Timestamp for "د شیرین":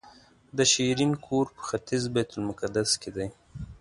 0.57-1.11